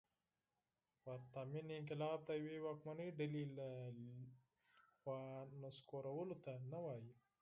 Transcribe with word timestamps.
پرتمین 1.03 1.65
انقلاب 1.79 2.19
د 2.25 2.29
یوې 2.43 2.57
واکمنې 2.67 3.07
ډلې 3.19 3.43
له 3.57 3.69
لوري 3.97 4.13
نسکورولو 5.63 6.35
ته 6.45 6.53
نه 6.71 6.79
وايي. 6.85 7.11